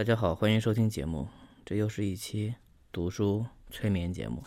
[0.00, 1.28] 大家好，欢迎收听节目，
[1.62, 2.54] 这又是一期
[2.90, 4.42] 读书催眠节目。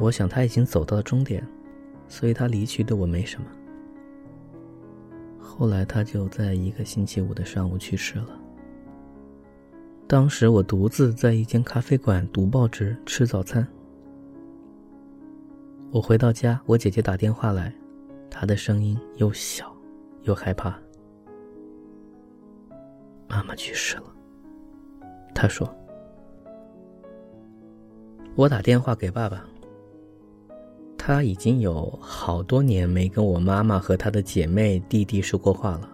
[0.00, 1.46] 我想他已经走到了终点，
[2.08, 3.46] 所以他离去对我没什么。
[5.38, 8.28] 后来他就在一个星期五的上午去世了。
[10.06, 13.68] 当时我独自在一间咖啡馆读报纸、吃早餐。
[15.94, 17.72] 我回到家，我姐姐打电话来，
[18.28, 19.72] 她的声音又小
[20.22, 20.76] 又害怕。
[23.28, 24.12] 妈妈去世了，
[25.32, 25.72] 她说。
[28.34, 29.46] 我打电话给爸爸。
[30.98, 35.88] 他已经有好多年没跟我妈妈和他的姐妹弟弟说过话了。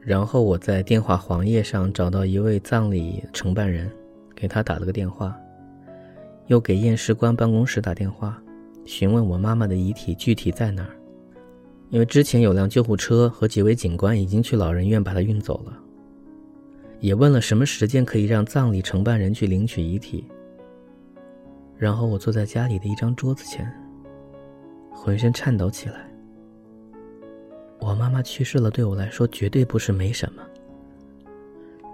[0.00, 3.90] 然后我在电话黄页上找到一位葬礼承办人，
[4.34, 5.36] 给他打了个电话，
[6.46, 8.40] 又给验尸官办公室打电话，
[8.84, 10.96] 询问我妈妈的遗体具体在哪儿。
[11.90, 15.78] 因为之前有辆救护车和几位警官已经去老人院把她运走了。
[16.98, 20.24] 也问了什么时间可以让葬礼承办人去领取遗体。
[21.76, 23.70] 然后我坐在家里的一张桌子前，
[24.90, 26.10] 浑身颤抖起来。
[27.78, 30.42] 我妈妈去世了，对我来说绝对不是没什么。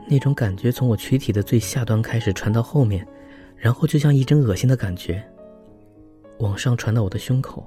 [0.08, 3.06] 那种感觉从我躯体的最下端开始传到后面，
[3.62, 5.22] 然后就像一阵恶心的感觉，
[6.41, 7.64] 往上传到我的胸口。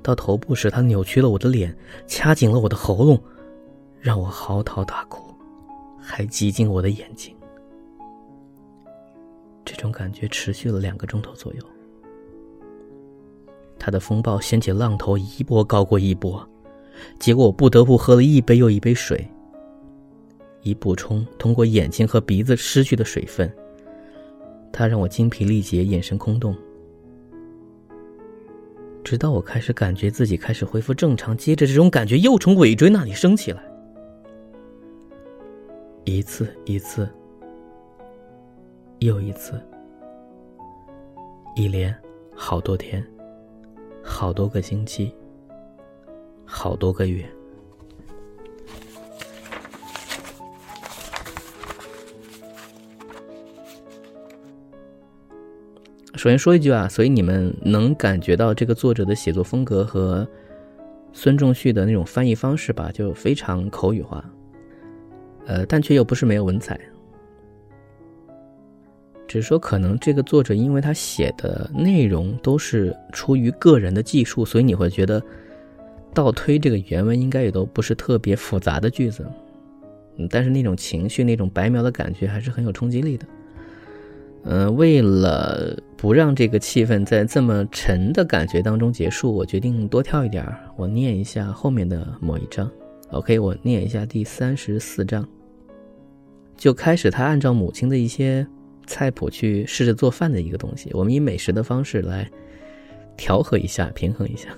[0.00, 1.76] 到头部时，它扭曲了我的脸，
[2.06, 3.20] 掐紧了我的喉咙，
[4.00, 5.34] 让我嚎啕大哭，
[6.00, 7.34] 还挤进我的眼睛。
[9.64, 11.60] 这种感觉持续了两个钟头左右。
[13.76, 16.48] 他的风暴掀起浪头，一波高过一波，
[17.18, 19.26] 结果我不得不喝了一杯又一杯水，
[20.62, 23.52] 以补充通过眼睛和鼻子失去的水分。
[24.72, 26.56] 他让我精疲力竭，眼神空洞，
[29.02, 33.62] 直到我开始感觉自己开始恢复正常，接着这种感觉又从尾椎那里升起来，
[36.04, 37.08] 一次一次。
[39.00, 39.58] 又一次，
[41.56, 41.96] 一连
[42.34, 43.02] 好多天，
[44.02, 45.10] 好多个星期，
[46.44, 47.24] 好多个月。
[56.20, 60.28] 首先说一句啊，所以你们能感觉到这个作者的写作风格和
[61.14, 64.22] 孙仲旭的那种翻译方式吧，就非常口语化，
[65.46, 66.78] 呃，但却又不是没有文采。
[69.26, 75.22] 只是说，可能这个作者因为他写的内容都是出于个人的技术，所以你会觉得
[76.12, 79.26] 倒推这个原文应该也都不是特别复杂的句子，
[80.18, 83.26] 嗯，但是那种情绪、那种白描的感觉还是很有冲击力的。
[84.44, 90.46] 嗯，为了不让这个气氛在这么沉的感觉当中结束，我决定多跳一点，
[90.76, 92.70] 我念一下后面的某一章。
[93.10, 95.28] OK，我念一下第三十四章，
[96.56, 98.46] 就开始他按照母亲的一些。
[98.86, 102.28] 菜谱去试着做饭的一个东西，我们以美食的方式来
[103.16, 104.48] 调和一下、平衡一下。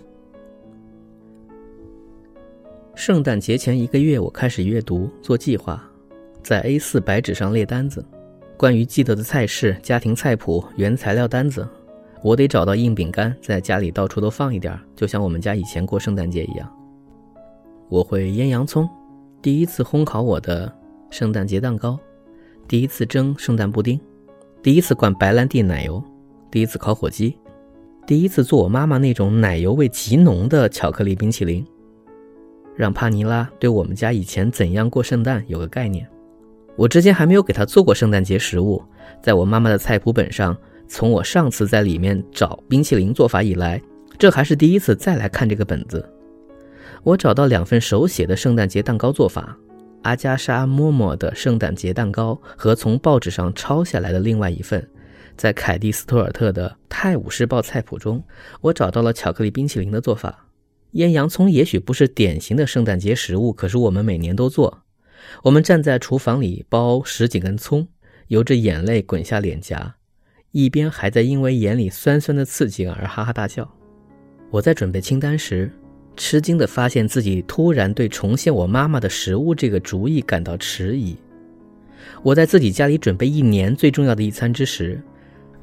[2.94, 5.86] 圣诞节前一个月，我开始阅读、做计划，
[6.42, 8.02] 在 A4 白纸上列单子，
[8.62, 11.66] 关于记得的菜式、家庭菜谱、原材料单子。
[12.22, 16.72] 我得找到硬饼干，在家里到处都放一点，就像我们家以前过圣诞节一样。
[17.88, 18.88] 我会腌洋葱，
[19.42, 20.72] 第一次烘烤我的
[21.10, 21.98] 圣诞节蛋糕，
[22.68, 24.00] 第一次蒸圣诞布丁。
[24.62, 26.00] 第一次灌白兰地奶油，
[26.48, 27.36] 第一次烤火鸡，
[28.06, 31.66] 第一次做我妈妈那种奶油味极浓的巧克力冰淇淋，
[32.76, 36.08] 让帕尼拉对我们家以前怎样过圣诞有个概念。
[36.76, 38.82] 我之前还没有给她做过圣诞节食物，
[39.22, 40.56] 在我妈妈的菜谱本上，
[40.88, 43.80] 从我上次在里面找冰淇淋做法以来，
[44.18, 46.08] 这还是第一次再来看这个本子。
[47.02, 49.56] 我找到两份手写的圣诞节蛋糕做法。
[50.02, 54.84] 阿加莎·默默的圣诞节蛋糕和从报纸上抄下来的另外一份，
[55.36, 58.20] 在凯蒂·斯图尔特的《泰晤士报》菜谱中，
[58.60, 60.48] 我找到了巧克力冰淇淋的做法。
[60.92, 64.81] 腌洋葱也许不是典型的圣诞节食物，可是我们每年都做。
[65.42, 67.86] 我们站在厨房里剥十几根葱，
[68.28, 69.94] 由着眼泪滚下脸颊，
[70.50, 73.70] 一边还在因为眼里酸酸的刺激而哈哈大笑。
[74.50, 75.70] 我在准备清单时。
[76.14, 81.16] 吃惊地发现自己突然对重现我妈妈的食物这个主意感到迟疑。
[82.22, 85.00] 我在自己家里准备一年最重要的一餐之时，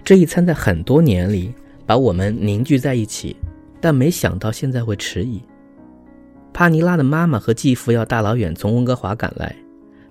[0.04, 1.54] 这一餐在很多年里
[1.86, 3.36] 把我们凝聚在一起，
[3.80, 5.40] 但没想到现在会迟疑。
[6.54, 9.56] 帕尼拉的妈妈和继父要大老远从温哥华赶来，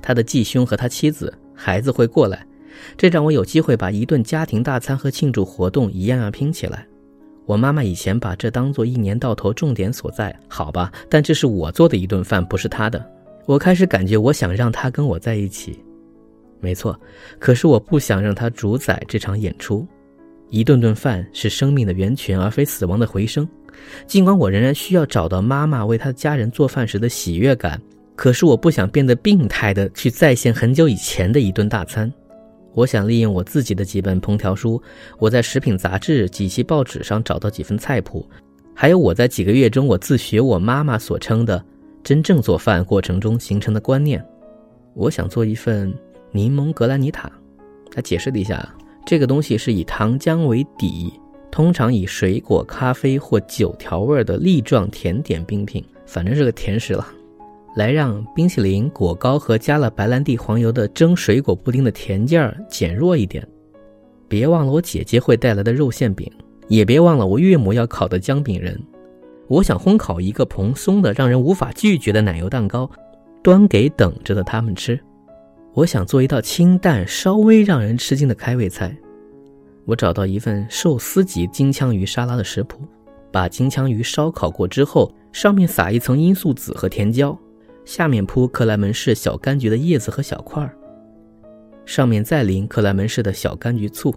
[0.00, 2.46] 他的继兄和他妻子、孩子会过来，
[2.96, 6.86] 这让我有机会把一顿家庭大餐和庆祝活动一样样拼起来。
[7.44, 13.04] 我妈妈以前把这当做一年到头重点所在，好吧，但这是我做的一顿饭，不是她的。
[13.46, 15.82] 我开始感觉，我想让她跟我在一起，
[16.60, 16.98] 没错，
[17.38, 19.86] 可是我不想让她主宰这场演出。
[20.50, 23.48] 一顿顿饭是生命的源泉，而非死亡的回声。
[24.06, 27.80] 尽管我仍然需要找到妈妈为她的家人做饭时的喜悦感。
[28.16, 32.12] 可是我不想变得病态的去再现很久以前的一顿大餐，
[32.74, 34.82] 我想利用我自己的几本烹调书，
[35.20, 38.28] 我在食品杂志、几期报纸上找到几份菜谱，
[38.74, 41.64] 还有我在几个月中我自学我妈妈所称的
[42.02, 44.20] 真正做饭过程中形成的观念。
[44.94, 45.94] 我想做一份
[46.32, 47.30] 柠檬格兰尼塔。
[47.88, 48.68] 他解释了一下，
[49.08, 51.10] 这个东西是以糖浆为底，
[51.50, 57.08] 通常以水果、咖啡或酒调味的粒状甜点冰品，反正是个甜食了。
[57.74, 63.48] 来让冰淇淋、果糕和加了白兰地黄油的蒸水果布丁的甜劲儿减弱一点。
[64.28, 66.30] 别忘了我姐姐会带来的肉馅饼，
[66.68, 68.78] 也别忘了我岳母要烤的姜饼人。
[69.46, 72.90] 我想烘烤一个蓬松的、让人无法拒绝的奶油蛋糕，
[73.42, 75.00] 端给等着的他们吃。
[75.74, 78.96] 我想做一道清淡、稍微让人吃惊的开胃菜。
[79.84, 82.80] 我找到一份寿司级金枪鱼沙拉的食谱，
[83.30, 87.38] 把金枪鱼烧烤过之后，上面撒一层罂粟籽和甜椒。
[87.84, 90.76] 下面铺克莱门氏小柑橘的叶子和小块儿，
[91.86, 94.14] 上面再淋克莱门氏的小柑橘醋。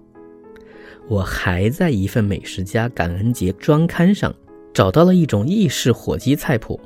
[1.08, 4.34] 我还在一份美食家感恩节专刊上
[4.74, 6.80] 找到了一种意式火鸡菜谱。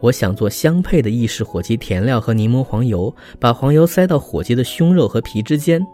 [0.00, 5.86] 我想做相配的意式火鸡填料和柠檬黄油，把黄油塞到火鸡的胸肉和皮之间。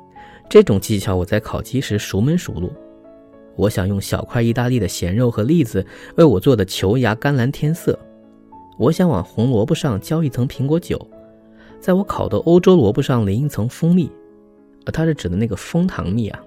[0.48, 2.72] 这种技巧我在烤鸡时熟门熟路。
[3.56, 5.84] 我想用小块意大利的咸肉和栗子
[6.16, 7.98] 为我做的球芽甘蓝添色。
[8.78, 11.00] 我想往红萝卜上浇一层苹果酒，
[11.80, 14.10] 在我烤的欧洲萝卜上淋一层蜂蜜，
[14.84, 16.40] 呃，它是指的那个蜂糖蜜啊。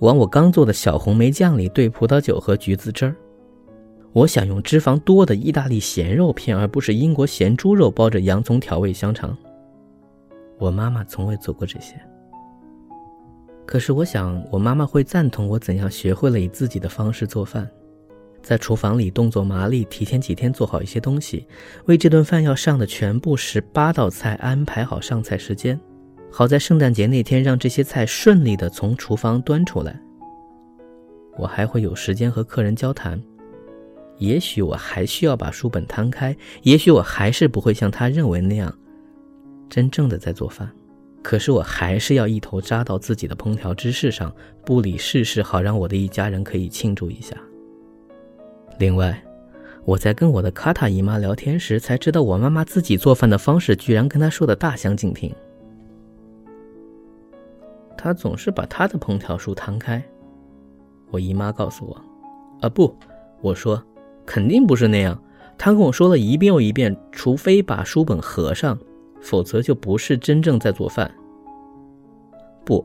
[0.00, 3.16] 往我刚做的小红莓酱里兑葡萄酒和橘子汁儿。
[4.12, 9.36] 我想用脂肪多的意大利咸肉片，而不是英国咸猪肉包着洋葱调味香肠。
[10.58, 11.94] 我妈妈从未做过这些，
[13.64, 17.68] 可是我想我妈妈会赞同我怎样学会了以自己的方式做饭。
[18.42, 21.46] 在厨房里动作麻利，提前几天做好一些东西，
[21.86, 25.80] 为这顿饭要上的全部十八道菜安排好上菜时间，
[26.30, 29.98] 好在圣诞节那天让这些菜顺利的从厨房端出来。
[31.38, 33.20] 我还会有时间和客人交谈，
[34.22, 38.72] 也许我还需要把书本摊开，也许我还是不会像他认为那样，
[39.68, 40.70] 真正的在做饭，
[41.22, 44.32] 可是我还是要一头扎到自己的烹调知识上，
[44.64, 47.36] 不理世事，好让我的一家人可以庆祝一下。
[48.78, 49.20] 另外，
[49.84, 55.34] 我在跟我的卡塔姨妈聊天时，才知道我妈妈自己做饭的方式居然跟她说的大相径庭。
[57.98, 60.00] 她总是把她的烹调书摊开。
[61.10, 62.00] 我姨妈告诉我
[62.62, 62.96] ：“啊，不，
[63.40, 63.82] 我说
[64.26, 65.20] 肯定不是那样。”
[65.58, 68.76] 他跟我说了一遍又一遍，除非把书本合上，
[69.20, 71.12] 否则就不是真正在做饭。
[72.64, 72.84] 不，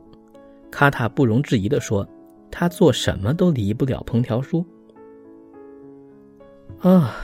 [0.70, 2.08] 卡塔不容置疑地说
[2.52, 4.64] ：“他做什么都离不了烹调书。”
[6.82, 7.16] 啊，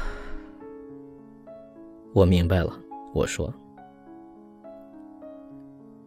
[2.13, 2.79] 我明白了。
[3.13, 3.53] 我说，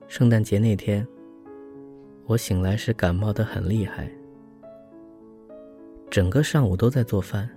[0.09, 1.06] 圣诞节那天，
[2.26, 4.11] 我醒来时感冒的很厉害，
[6.11, 7.49] 整个上午都在做饭，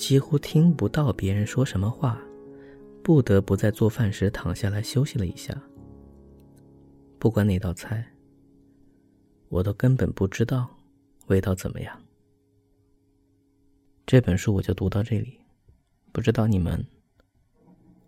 [0.00, 2.18] 几乎听不到别人说什么话，
[3.04, 5.54] 不得不在做饭时躺下来休息了一下。
[7.18, 8.10] 不管哪道菜，
[9.50, 10.66] 我都根本不知道
[11.26, 12.00] 味道怎么样。
[14.06, 15.38] 这本书我就读到这里，
[16.12, 16.82] 不知道你们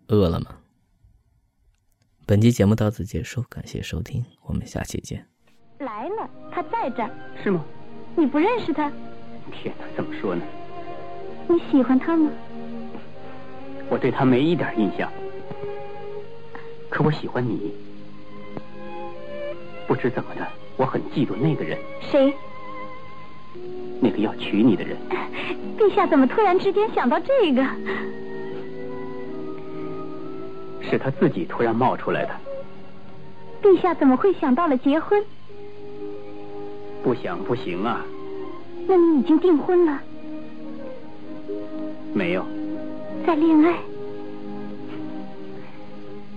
[0.07, 0.57] 饿了吗？
[2.25, 5.23] 本期节目到此结束，感谢收听，我们下期见。
[5.77, 7.11] 来了，他在这儿。
[7.43, 7.63] 是吗？
[8.17, 8.91] 你不认识他？
[9.51, 10.43] 天哪，怎么说呢？
[11.47, 12.29] 你喜欢他吗？
[13.89, 15.11] 我对他没一点印象，
[16.89, 17.73] 可我喜欢你。
[19.85, 20.47] 不知怎么的，
[20.77, 21.77] 我很嫉妒那个人。
[22.01, 22.33] 谁？
[23.99, 24.97] 那个要娶你的人。
[25.77, 27.63] 陛下怎么突然之间想到这个？
[30.81, 32.31] 是他自己突然冒出来的。
[33.61, 35.23] 陛下怎么会想到了结婚？
[37.03, 38.01] 不想不行啊。
[38.87, 40.01] 那你已经订婚了？
[42.13, 42.45] 没有。
[43.25, 43.75] 在恋爱？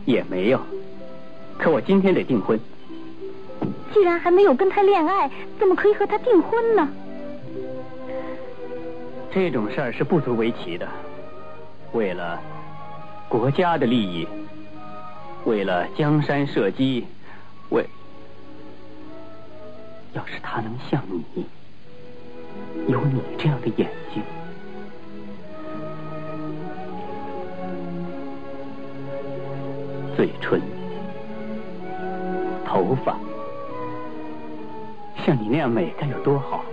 [0.04, 0.61] 也没有。
[1.59, 2.59] 可我今天得订婚。
[3.92, 6.88] 既然还没有跟他恋爱，怎么可以和他订婚呢？
[9.33, 10.87] 这种事儿是不足为奇的。
[11.92, 12.40] 为了
[13.28, 14.26] 国家的利益，
[15.45, 17.04] 为了江山社稷，
[17.71, 17.85] 为，
[20.12, 21.02] 要是他能像
[21.35, 21.47] 你，
[22.87, 24.23] 有你这样的眼睛，
[30.16, 30.58] 嘴唇、
[32.64, 33.18] 头发，
[35.26, 36.64] 像你那样美，该有多好！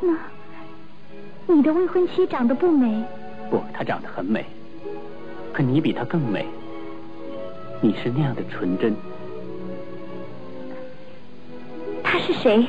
[0.00, 0.16] 那，
[1.52, 3.02] 你的未婚妻长得不美？
[3.50, 4.46] 不，她长得很美，
[5.52, 6.46] 可你比她更美。
[7.80, 8.94] 你是那样的纯真。
[12.04, 12.64] 她是谁？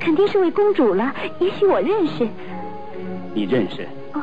[0.00, 1.14] 肯定是位公主了。
[1.38, 2.26] 也许我认识。
[3.32, 3.86] 你认识？
[4.12, 4.20] 哦，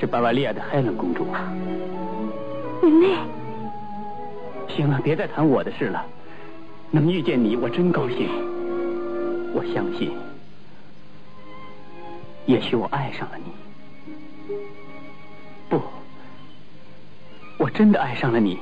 [0.00, 1.26] 是巴瓦利亚的海伦公主。
[2.82, 3.16] 云妹，
[4.68, 6.04] 行了，别再谈我的事了。
[6.90, 8.28] 能遇见你，我真高兴。
[9.52, 10.12] 我相信，
[12.46, 14.54] 也许我爱上了你。
[15.68, 15.80] 不，
[17.58, 18.58] 我真的爱上了你，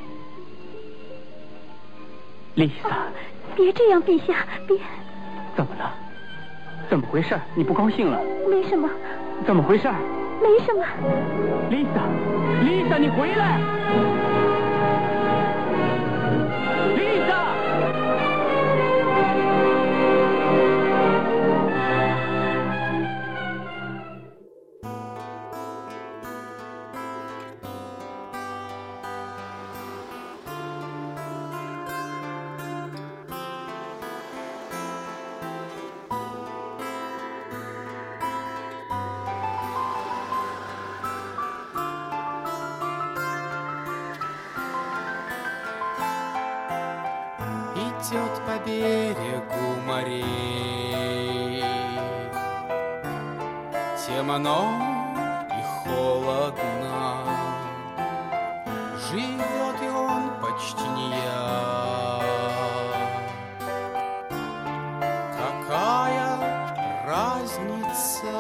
[2.54, 3.06] 丽莎。
[3.54, 4.78] 别这样，陛下，别。
[5.56, 5.94] 怎么了？
[6.88, 7.38] 怎么回事？
[7.54, 8.20] 你不高兴了？
[8.50, 8.88] 没什么，
[9.46, 9.88] 怎么回事？
[10.42, 10.84] 没什么。
[11.70, 12.06] 丽莎，
[12.64, 14.55] 丽莎，你回来！
[48.08, 51.64] Идет по берегу морей.
[54.06, 54.60] Темно
[55.50, 57.04] и холодно.
[59.10, 62.22] Живет и он почти не я.
[65.36, 66.28] Какая
[67.06, 68.36] разница